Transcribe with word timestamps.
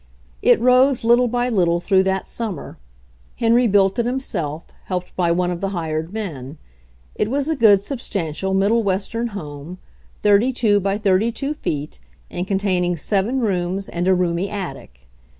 It 0.41 0.59
rose 0.59 1.03
little 1.03 1.27
by 1.27 1.47
little 1.49 1.79
through 1.79 2.01
that 2.05 2.27
summer. 2.27 2.79
Henry 3.35 3.67
built 3.67 3.99
it 3.99 4.05
himself, 4.07 4.63
helped 4.85 5.15
by 5.15 5.31
one 5.31 5.51
of 5.51 5.61
the 5.61 5.69
hired 5.77 6.11
men. 6.11 6.57
It 7.13 7.29
was 7.29 7.47
a 7.47 7.55
good, 7.55 7.81
substantial, 7.81 8.55
Middle 8.55 8.81
Western 8.81 9.27
home, 9.27 9.77
32 10.23 10.81
x 10.83 11.01
32 11.03 11.53
feet 11.53 11.99
and 12.31 12.47
containing 12.47 12.97
seven 12.97 13.41
rooms 13.41 13.87
and 13.87 14.07
a 14.07 14.15
roomy 14.15 14.49
attic. 14.49 15.07